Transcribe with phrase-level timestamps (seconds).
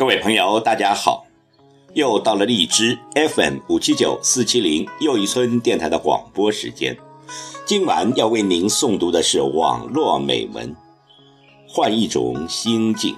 [0.00, 1.26] 各位朋友，大家好！
[1.92, 6.96] 又到了荔枝 FM 五七九四七零又一村电台的广播时间。
[7.66, 10.74] 今晚要为您诵读的是网络美文，
[11.68, 13.14] 换一种心境。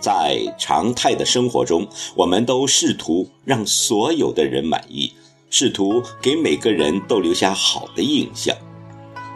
[0.00, 5.12] 在常态的生活中，我们都试图让所有的人满意，
[5.50, 8.56] 试图给每个人都留下好的印象。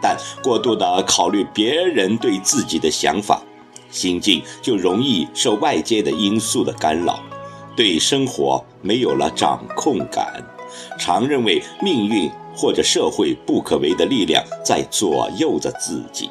[0.01, 3.41] 但过度的考虑别人对自己的想法，
[3.89, 7.19] 心境就容易受外界的因素的干扰，
[7.75, 10.43] 对生活没有了掌控感，
[10.99, 16.29] 常认为命运或者社会不可为的力量在左右着自己。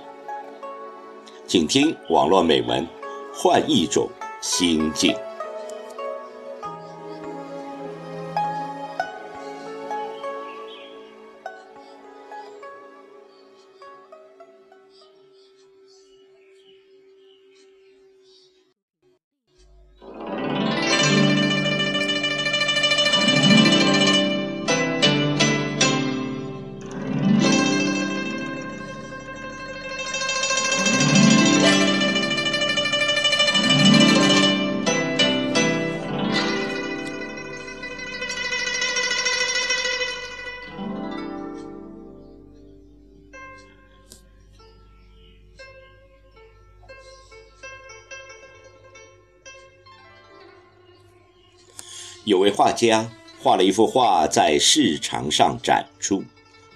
[1.47, 2.87] 请听网络美文，
[3.33, 4.09] 换一种
[4.41, 5.14] 心境。
[52.26, 53.09] 有位画家
[53.41, 56.25] 画了一幅画在市场上展出，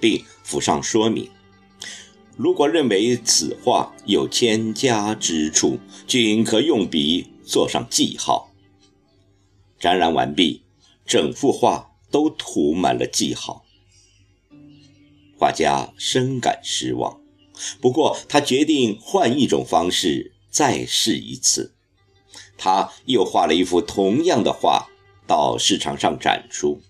[0.00, 1.28] 并附上说明：
[2.37, 8.53] 如果认为此画有千家之处，均可用笔做上记号。
[9.81, 10.62] 展览完毕，
[11.05, 13.65] 整幅画都涂满了记号。
[15.37, 17.19] 画家深感失望，
[17.81, 21.75] 不过他决定换一种方式再试一次。
[22.56, 24.87] 他又画了一幅同样的画。
[25.31, 26.81] 到市场上展出，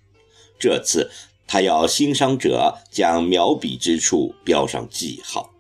[0.59, 1.11] 这次
[1.47, 5.51] 他要欣赏者将描笔之处标上记号。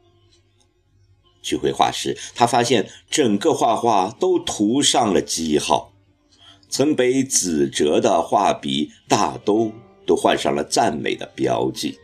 [1.43, 5.93] 去绘画时，他发现整个画画都涂上了记号，
[6.71, 9.73] 曾被指责的画笔大都
[10.07, 11.99] 都换上了赞美的标记。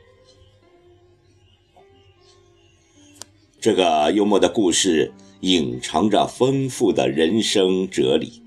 [3.59, 8.43] 这个幽默的故事隐藏着丰富的人生哲理。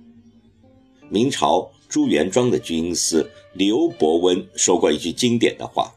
[1.09, 1.71] 明朝。
[1.89, 5.95] 朱元璋的军师刘伯温说过一句经典的话：“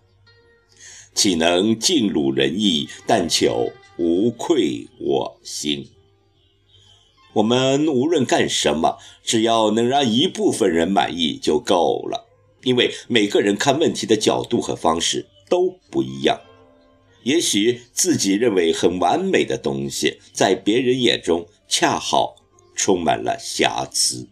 [1.14, 5.86] 岂能尽辱人意，但求无愧我心。”
[7.34, 12.26] 我们无论干什么，只要能让一部分人满意就够了，
[12.62, 16.40] 因为每个人看问题的角度和方式都不一样。
[17.22, 22.36] 也许自己认为很完美的东西，在别人眼中恰好
[22.74, 24.28] 充满了瑕疵。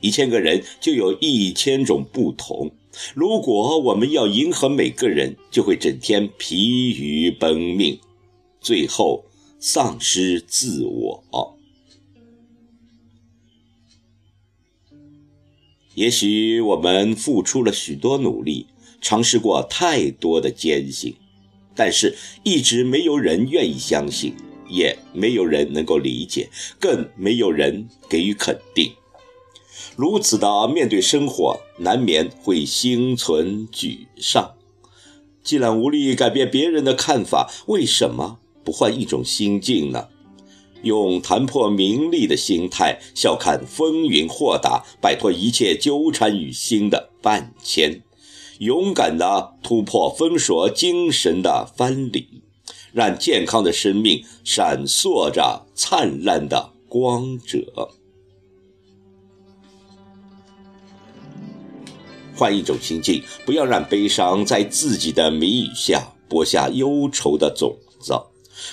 [0.00, 2.70] 一千个人就有一千种不同。
[3.14, 7.98] 如果我们要迎合每个人，就会整天疲于奔命，
[8.60, 9.24] 最后
[9.60, 11.58] 丧失自我。
[15.94, 18.66] 也许我们付出了许多努力，
[19.00, 21.14] 尝试过太多的艰辛，
[21.74, 24.32] 但是一直没有人愿意相信，
[24.68, 26.48] 也没有人能够理解，
[26.78, 28.92] 更没有人给予肯定。
[29.98, 34.54] 如此的面对生活，难免会心存沮丧。
[35.42, 40.06] 既然无力改变别人的看法，为什么不换一种心境呢？
[40.84, 48.00] 用谈破名利的心态，笑看风云豁达，摆脱一切纠缠于心的万千，
[48.60, 52.44] 勇敢地突破封锁精神的藩篱，
[52.92, 57.97] 让健康的生命闪烁着灿烂的光泽。
[62.38, 68.14] 换一种心境，不要让悲伤在自己的谜语下播下忧愁的种子，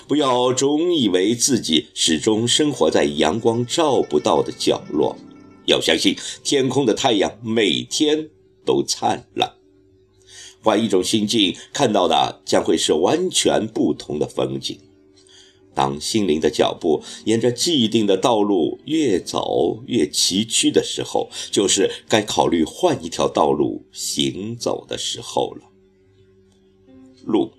[0.08, 5.18] 不要总以为自己始终生活在阳光照不到的角落，
[5.66, 8.30] 要相信天空的太阳每天
[8.64, 9.52] 都灿烂。
[10.62, 14.80] 换一种心境，看到的将会是完全不同的风景。
[15.76, 25.70] 当心灵的脚步沿着既定的道路越走越崎岖的时候，就是该考虑换一条道路行走的时候了。
[27.26, 27.52] 路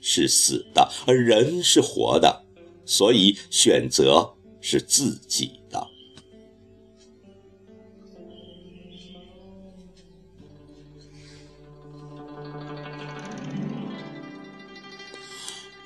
[0.00, 2.44] 是死的，而人是活的，
[2.86, 5.88] 所以选择是自己的。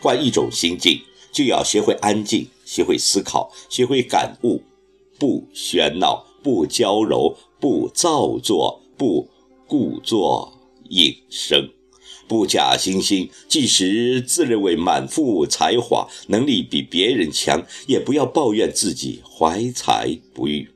[0.00, 1.00] 换一种心境。
[1.32, 4.62] 就要学会安静，学会思考，学会感悟，
[5.18, 9.26] 不喧闹，不娇柔，不造作，不
[9.66, 10.52] 故作
[10.90, 11.70] 隐声，
[12.28, 13.30] 不假惺惺。
[13.48, 20.68] 即使自认为满腹才华，能力比别人强，也不要抱怨自己怀才不遇，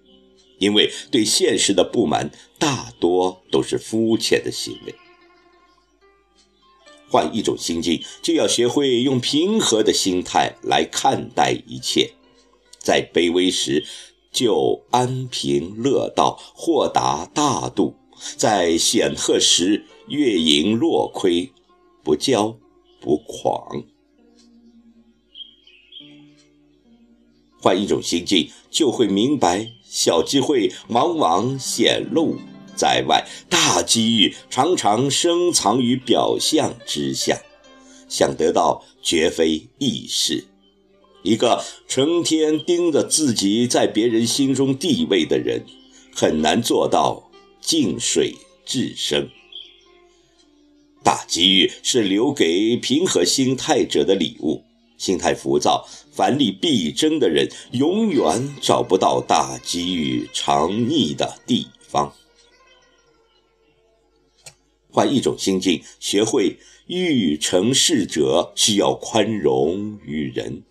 [0.59, 4.95] 因为对现实的不满大多都是肤浅的行为。
[7.09, 12.13] 换一种心境，就要学会用平和的心态来看待一切。
[12.79, 13.85] 在卑微时，
[14.31, 17.95] 就安贫乐道，豁达大度；
[18.37, 21.53] 在显赫时，月盈落亏，
[22.05, 22.57] 不骄
[23.01, 23.85] 不狂。
[27.61, 32.37] 换一种心境，就会明白，小机会往往显露。
[32.77, 37.41] 在外，大机遇常常深藏于表象之下。
[38.09, 40.45] 想得到，绝非易事。
[41.23, 45.65] 一个成天盯着自己在别人心中地位的人，
[46.15, 47.31] 很难做到
[47.61, 49.29] 静水至深。
[51.03, 54.63] 大机遇是留给平和心态者的礼物。
[54.99, 62.15] 心态浮躁、凡力必争的人，永远找不到大机遇藏匿的地方。
[64.97, 66.57] 换一种心境，学会
[66.87, 70.63] 欲成事者需要宽容于人，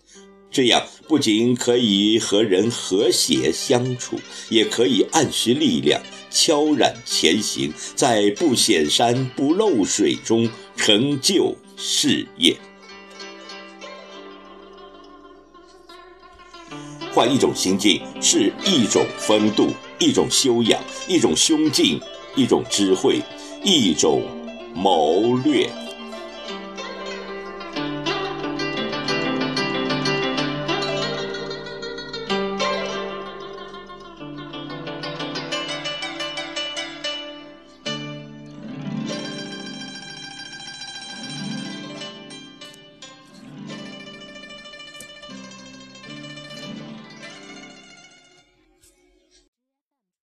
[0.50, 4.18] 这样不仅可以和人和谐相处，
[4.48, 12.56] 也可以暗示力量，悄然前行，在不显山不露水中成就事业。
[17.12, 19.68] 换一种心境，是一种风度，
[20.00, 22.00] 一种修养，一种胸襟，
[22.34, 23.22] 一种智慧。
[23.62, 24.22] 一种
[24.74, 25.85] 谋略。